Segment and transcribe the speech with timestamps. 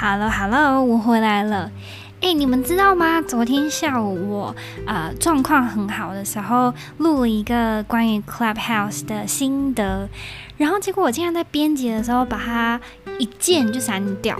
[0.00, 1.72] Hello Hello，我回来了。
[2.20, 3.20] 哎，你们知道吗？
[3.20, 4.54] 昨天下午我
[4.86, 10.08] 呃状况很好的时候，录了一个关于 Clubhouse 的心得，
[10.56, 12.80] 然后结果我竟然在编辑的时候把它
[13.18, 14.38] 一键就删掉。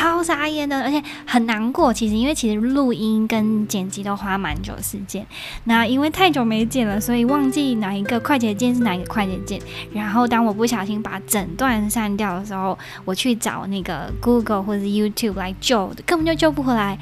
[0.00, 1.92] 超傻眼的，而且很难过。
[1.92, 5.26] 其实，因为其实录音跟剪辑都花蛮久时间。
[5.64, 9.60] 那因为太久没剪了，所以忘记哪一个快捷键是哪一个快捷键。
[9.92, 16.98] 然后，当我不小心把整段删掉的时候，我去找那个 Google 或者 YouTube 来救，根本就救不回来。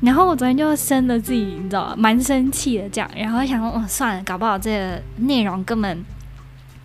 [0.00, 1.94] 然后我昨天就生了自己，你知道吗？
[1.98, 3.10] 蛮生气的这样。
[3.16, 6.04] 然后想说，哦，算了，搞不好这个内容根本。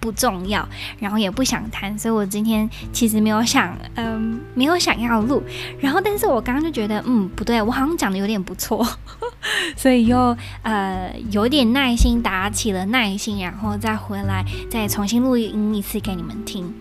[0.03, 0.67] 不重要，
[0.99, 5.41] 然后也不想谈，所以我今天其实没有想，嗯，没有想要录。
[5.79, 8.85] 然后，但是我刚刚就觉得，嗯，不对，我好像讲的有点不错，
[9.77, 16.73] 所以又呃有点耐心打起了耐心，然后再回来再重新录音一次给你们听。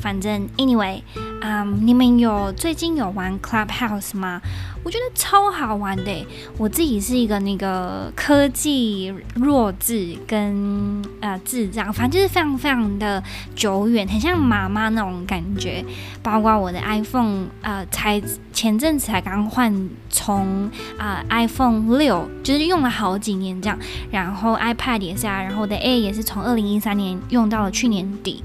[0.00, 1.00] 反正，anyway，
[1.40, 4.40] 啊、um，你们有最近有玩 Clubhouse 吗？
[4.82, 6.26] 我觉得超好玩的。
[6.58, 13.22] 我自己是一个那个科技弱智跟呃智障，反正就是非常非常的
[13.54, 15.82] 久远，很像妈妈那种感觉。
[16.22, 18.20] 包括我的 iPhone，呃，才
[18.52, 23.78] 前阵子才刚换从啊、呃、iPhone 六，就是用了好几年这样。
[24.10, 28.42] 然后 iPad 也是啊，然后我的 A 也是从二零一三年用到了去年底。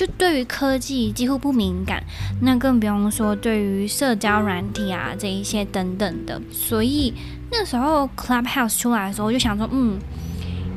[0.00, 2.02] 就对于科技几乎不敏感，
[2.40, 6.40] 那更不用说对于社交软体啊这一些等等的。
[6.50, 7.12] 所以
[7.52, 9.98] 那时候 Clubhouse 出来的时候，我就想说，嗯。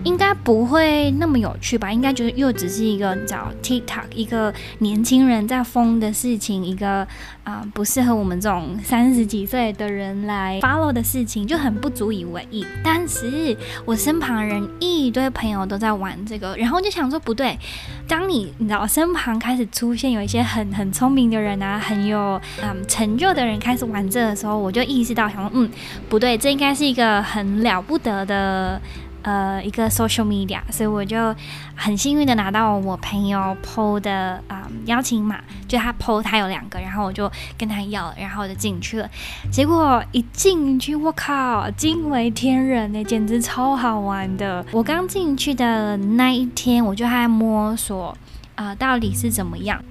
[0.03, 1.91] 应该不会那么有趣吧？
[1.91, 7.07] 应该觉得又只是一个你知道 TikTok 一个年轻人在疯的事情，一个
[7.43, 12.65] 啊、不适合我们这种三十几岁的人来 follow 的事情，就很不足以为意。
[12.83, 17.57] 但是我身旁人一堆朋友都在玩这个，然后就想说不对，
[18.07, 25.69] 当你你知道身旁开始出现有一些很很聪明的人啊，很有嗯成就的人开始玩这的时候，我就意识到想说嗯
[26.09, 28.81] 不对，这应该是一个很了不得的。
[29.23, 31.36] 呃，一个 social media，所以我就
[31.76, 39.10] 很幸运的拿到我朋友 PO 的啊、邀请码，就他 PO 他有两个，然后我就跟他要，然后我就进去了。
[39.50, 44.66] 结果一进去，我靠，惊为天人呢，简直超好玩的。
[44.72, 48.16] 我刚进去的那一天，我就还在摸索
[48.55, 49.82] 啊、到底是怎么样。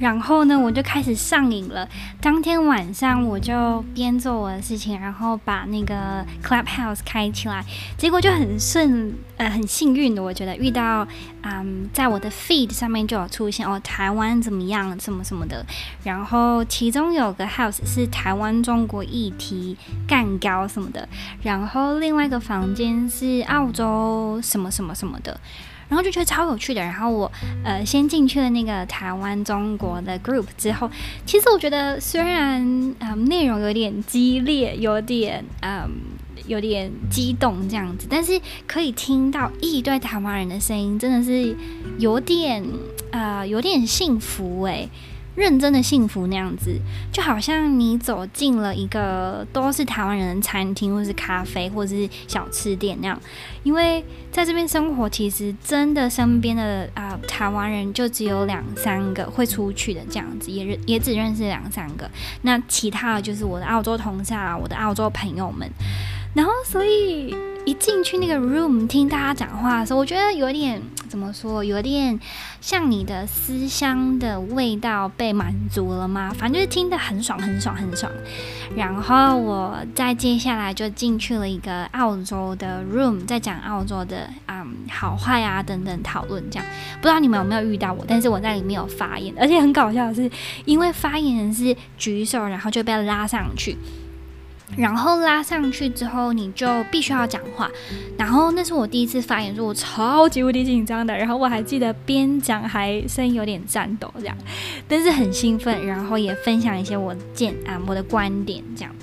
[0.00, 1.88] 然后呢，我就开始上瘾了。
[2.20, 7.64] 当天晚上，我就边做我的事情，然后把那个 Clubhouse 开起来，
[7.98, 11.06] 结果就很顺，呃，很幸运的，我觉得遇到，
[11.42, 15.64] 嗯，在我的 feed 上面就有出现哦，台湾怎么样，什么什么的。
[16.04, 21.08] 然后其中有个 house 是台湾中国议题干譙什么的，
[21.42, 25.38] 然后另外一个房间是澳洲什么什么什么的。
[25.88, 27.32] 然后就觉得超有趣的，然后我
[27.64, 30.88] 呃先进去了那个台湾中国的 group 之后，
[31.26, 35.90] 其实我觉得虽然呃内容有点激烈，有点嗯、
[36.46, 41.56] 有点激动这样子，但是可以听到一堆台湾人的声音，真的是
[41.98, 42.64] 有点
[43.10, 44.88] 呃有点幸福诶。
[45.36, 46.76] 认真的幸福那样子，
[47.12, 53.18] 就好像你走进了一个都是台湾人的餐厅，或是咖啡，或是小吃店那样。
[53.62, 62.10] 因为在这边生活，其实真的身边的啊、台湾人就只有两三个会出去的这样子，也也只认识两三个。
[62.42, 65.70] 那其他的就是我的澳洲同事啊，我的澳洲朋友们。
[66.34, 67.34] 然后所以。
[67.66, 70.80] 一进去那个 room 听大家讲话的时候，我觉得有点
[71.10, 72.18] 怎么说，有点
[72.58, 76.32] 像你的思乡的味道被满足了吗？
[76.34, 78.10] 反正就是听得很爽，很爽，很爽。
[78.74, 86.66] 然后我再接下来就进去了一个澳洲的 room，在讲澳洲的嗯好坏啊等等讨论这样。
[86.96, 88.02] 不知道你们有没有遇到我？
[88.08, 90.28] 但是我在里面有发言，而且很搞笑的是，
[90.64, 93.76] 因为发言人是举手，然后就被拉上去。
[94.76, 97.70] 然后拉上去之后，你就必须要讲话。
[98.16, 101.16] 然后那是我第一次发言，说我超级无敌紧张的。
[101.16, 104.36] 然后我还记得边讲还声音有点颤抖这样，
[104.88, 105.86] 但是很兴奋。
[105.86, 108.94] 然后也分享一些我见啊，我的观点这样。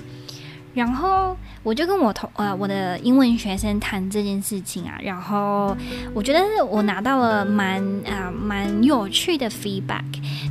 [0.74, 5.76] 然后我就跟我同呃我的英文学生谈这件事情啊，然后
[6.14, 10.04] 我觉得我拿到了蛮啊、蛮有趣的 feedback。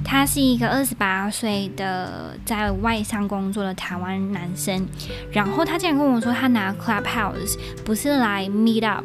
[0.07, 4.87] 他是一个二十八岁的在外商工作的台湾男生，
[5.33, 9.03] 然后他竟然跟我说，他拿 Clubhouse 不是来 meet up。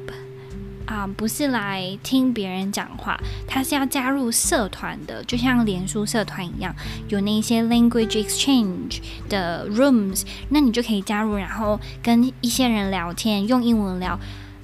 [0.85, 6.75] 啊、不是来听别人讲话，他是要加入社团的，就像脸书社团一样，
[7.09, 14.13] 有那些 language exchange 的 rooms，那你就可以加入，然后跟一些人聊天，用英文聊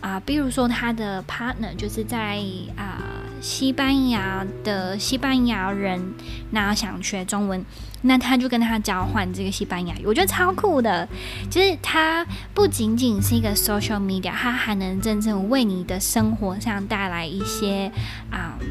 [0.01, 0.21] 啊、呃。
[0.21, 2.39] 比如说他的 partner 就是在
[2.77, 3.01] 啊、
[3.41, 6.15] 西班牙的西班牙人，
[6.51, 7.65] 那想学中文，
[8.03, 11.09] 那他就跟他交换这个西班牙语，我觉得超酷的。
[11.51, 17.91] 就是它不仅仅是一个 social media，它还能真正为你的生活上带来一些
[18.31, 18.67] 啊、嗯、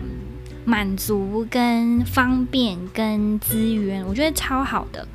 [0.65, 5.07] 满足跟方便跟资源，我觉得超好的。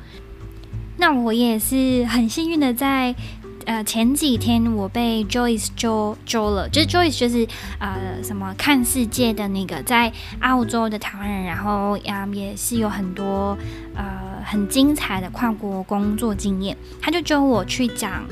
[0.97, 3.15] 那我也是很幸运的在。
[3.65, 7.47] 呃，前几天我被 Joyce 揪揪了，就是 Joyce 就是
[7.79, 13.57] 呃什么看世界的那个在澳洲的台湾人，然后呀、也是有很多
[13.95, 18.25] 呃很精彩的跨国工作经验，他就揪我去讲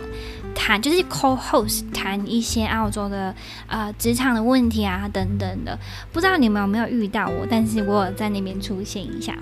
[0.54, 3.34] 谈，就是 co-host 谈一些澳洲的
[3.68, 5.78] 呃职场的问题啊等等的，
[6.12, 9.38] 不知道你们有没有遇到我，但是我有在那边出现一下。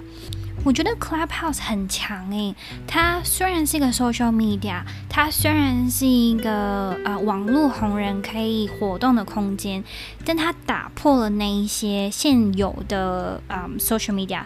[0.65, 2.53] 我觉得 Clubhouse 很强诶，
[2.85, 9.83] 它虽然是一个 social media，它虽然是一个呃网络红人可以活动的空间，
[10.25, 14.41] 但它打破了那一些现有的嗯 social media，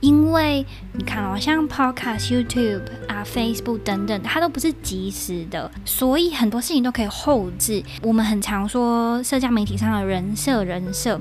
[0.00, 7.82] 因为你看哦，像 Podcast、YouTube 啊、Facebook 等等，它都不是即时的，所以很多事情都可以后置。
[8.02, 11.18] 我们很常说社交媒体上的人设，人设。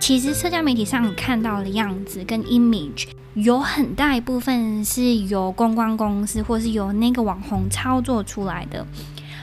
[0.00, 8.86] 其实社交媒体上你看到的样子跟 image 有很大一部分是由公关公司或是由那个网红操作出来的。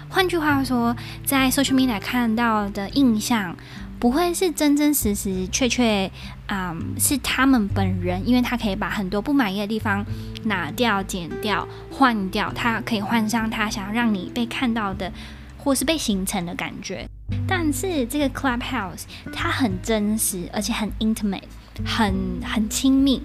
[0.08, 0.96] 换句话说，
[1.26, 3.56] 在 social media 看到的印象
[4.00, 6.10] 不会是真真实实确确
[6.48, 10.06] 啊、嗯，是他们本人，因为他可以把很多不满意的地方
[10.44, 15.12] 拿掉、剪掉、换掉，他可以换上他想要让你被看到的
[15.58, 17.08] 或是被形成的感觉。
[17.48, 21.44] 但是这个 Clubhouse 它很真实，而且很 intimate，
[21.86, 22.14] 很
[22.44, 23.22] 很亲密，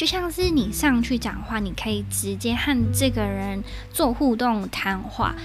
[0.00, 3.62] 就像是你上去讲话，你可以直接和这个人
[3.92, 5.36] 做互动谈话，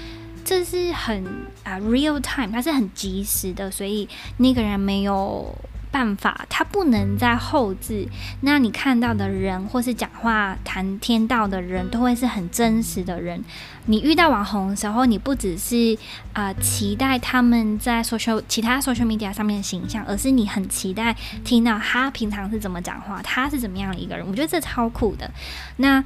[0.46, 1.26] 这是很
[1.66, 4.08] 啊 real time，它是很及时的，所以
[4.38, 5.54] 那个人没有。
[5.96, 8.06] 办法，他不能在后置。
[8.42, 13.42] 那你看到的人，或是讲话谈天道的人，都会是很真实的人。
[13.86, 15.98] 你遇到网红的时候，你不只是
[16.34, 21.16] 啊、期待他们在 social 其他 social media 上面的形象，而是你很期待
[21.46, 24.28] 听到他平常是怎么讲话，他是怎么样的一个人。
[24.28, 25.32] 我觉得这超酷的。
[25.78, 26.04] 那。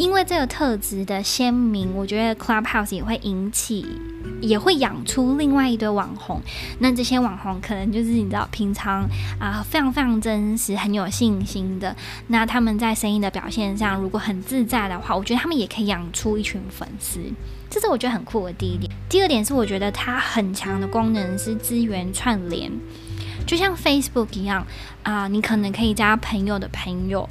[0.00, 3.84] 因为这个特质的鲜明，我觉得 Clubhouse 也会引起，
[4.40, 6.40] 也会养出另外一堆网红。
[6.78, 9.06] 那这些网红可能就是你知道，平常
[9.38, 11.94] 啊、非常非常真实、很有信心的。
[12.28, 17.20] 那他们在声音的表现上，如果很自在的话，我觉得他们也可以养出一群粉丝。
[17.68, 18.90] 这是我觉得很酷的第一点。
[19.06, 22.72] 第二点是，我觉得它很强的功能是资源串联，
[23.46, 24.66] 就像 Facebook 一样
[25.02, 27.28] 啊、你可能可以加朋友的朋友。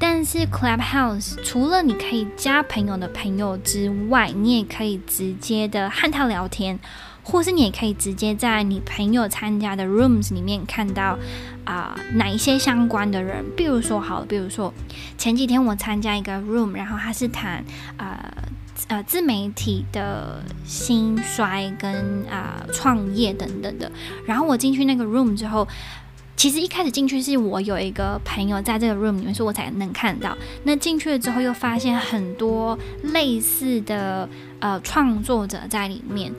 [0.00, 6.78] 但是 Clubhouse 除了你可以加朋友的朋友之外，你也可以直接的和他聊天，
[7.24, 11.18] 或是你也可以直接在你朋友参加的 rooms 里面看到
[11.64, 13.44] 啊、哪一些相关的人。
[13.56, 14.72] 比如说好，比如说
[15.18, 17.64] 前几天我参加一个 room，然后他是谈
[17.96, 18.16] 呃
[18.86, 23.90] 呃自媒体的兴衰跟啊、创业等等的。
[24.24, 25.66] 然后我进去那个 room 之后。
[26.38, 30.38] 其实一开始进去是我有一个朋友在这个 room 里面，所以我才能看到。
[30.62, 34.28] 那进去了之后，又发现很多类似的
[34.60, 36.32] 呃创作者在里面。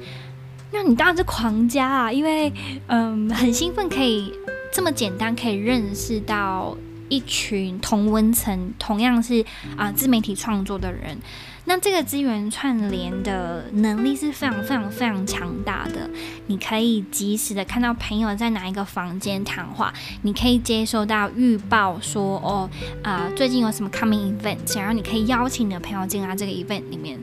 [0.72, 2.50] 那你当然是狂加啊，因为
[2.88, 4.32] 嗯很兴奋，可以
[4.72, 6.78] 这么简单可以认识到
[7.10, 11.18] 一群同温层，同样是啊、自媒体创作的人。
[11.66, 16.10] 那这个资源串联的能力是非常非常非常强大的。
[16.48, 22.68] 你可以及时的看到朋友在哪一个房间谈话，你可以接收到预报说哦
[23.04, 27.20] 啊、最近有什么 coming event，然后你可以邀请你的朋友进来这个 event 里面，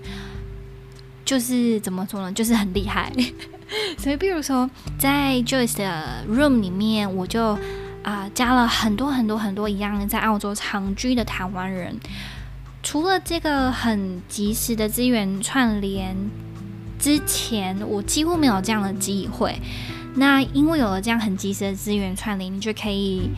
[1.24, 3.12] 就是怎么说呢，就是很厉害。
[3.98, 7.58] 所以比如说在 Joyce 的 room 里面，我就
[8.06, 11.98] 啊、加了很多很多很多一样在澳洲长居的台湾人。
[12.80, 16.16] 除了这个很及时的资源串联
[17.00, 19.60] 之前，我几乎没有这样的机会。
[20.14, 23.28] 那因为有了这样很及时的资源串联，你就可以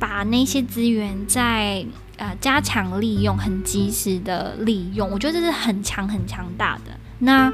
[0.00, 5.08] 把那些资源再呃加强利用，很及时的利用。
[5.08, 6.90] 我觉得这是很强很强大的。
[7.20, 7.52] 那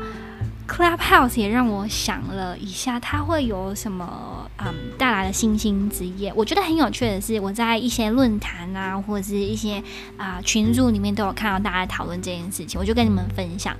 [0.68, 6.32] Clubhouse 也让我想了一下，它会有什么嗯带来的新兴职业？
[6.34, 9.82] 我觉得很有趣的是，我在一些论坛啊，或者是一些
[10.16, 13.76] 啊、群组里面都有看到大家讨论这件事情，我就跟你们分享。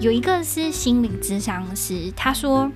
[0.00, 2.70] 有一个是心理咨商师，他说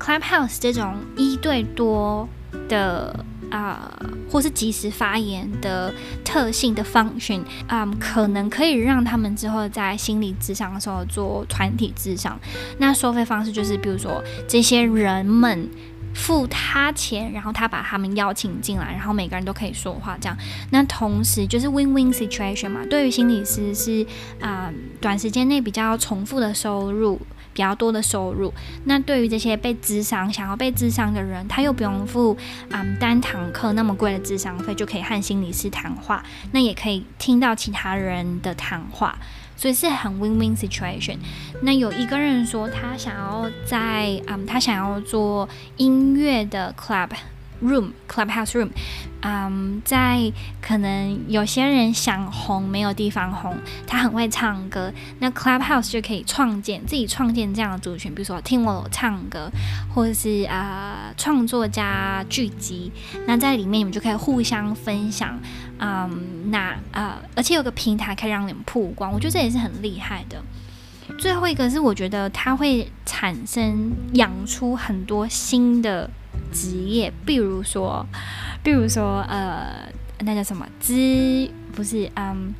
[0.00, 2.28] Clubhouse 这种一对多
[2.68, 3.24] 的。
[3.52, 5.92] 啊、呃，或是及时发言的
[6.24, 12.40] 特性的 function，嗯，可能可以让他们之后在心理咨商的时候做团体智商。
[12.78, 15.68] 那收费方式就是，比如说这些人们
[16.14, 20.36] 付他钱，然后他把他们邀请进来，然后每个人都可以说话，这样。
[20.70, 22.80] 那同时就是 win-win situation 嘛。
[22.88, 24.02] 对于心理师是
[24.40, 27.20] 啊、呃，短时间内比较重复的收入，
[27.52, 28.52] 比较多的收入。
[28.84, 32.36] 那对于这些被智商、想要被智商的人，他又不用付
[32.70, 39.18] 嗯、单堂课那么贵的智商费，就可以和心理师谈话，那也可以听到其他人的谈话。
[39.54, 41.18] 所以是很 win-win situation。
[41.60, 47.10] 那有一个人说，他想要在，嗯，他想要做音乐的 club。
[47.62, 48.70] Room Clubhouse Room，
[49.20, 59.50] 嗯，在可能有些人想红没有地方红，他很会唱歌，那 Clubhouse 就可以创建自己创建这样的族群，比如说听我唱歌，
[59.94, 62.90] 或者是啊创作家聚集，
[63.26, 65.38] 那在里面你们就可以互相分享，
[65.78, 70.42] 嗯，那呃，而且有个平台可以让你们曝光，我觉得这也是很厉害的。
[71.18, 76.10] 最后一个是我觉得它会产生养出很多新的。
[76.52, 78.06] 职业，比如说，
[78.62, 79.88] 比如说，呃，
[80.20, 80.66] 那叫什么？
[80.78, 82.54] 资不是，嗯，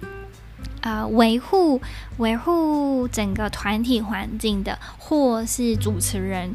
[0.81, 1.81] 啊，维护
[2.17, 6.55] 维护整个团体环境的，或是主持人，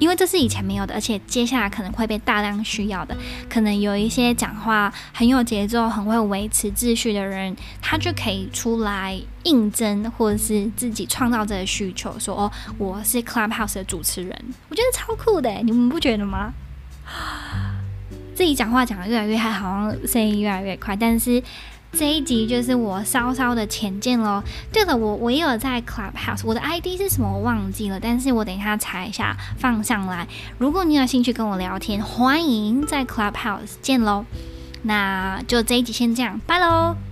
[0.00, 3.16] 因为这是以前没有的，而且接下来可能会被大量需要的。
[3.48, 16.52] 可能有一些讲话很有节奏、很会维持秩序的人，他就可以出来应征，或者是自己创造这个需求，说：“哦，我是 Clubhouse 的主持人。”我觉得超酷的，你们不觉得吗？
[18.34, 20.96] 自己讲话讲得越来越嗨，好像声音越来越快。
[20.96, 21.42] 但是
[21.92, 24.42] 这一集就是我稍稍的浅见喽。
[24.72, 30.26] 对了，我我也有在 Clubhouse，我的 ID 是什么我忘记了，但是我等一下查一下放上来。
[30.58, 34.24] 如果你有兴趣跟我聊天，欢迎在 Clubhouse 见喽。
[34.82, 37.09] 那就这一集先这样，拜喽。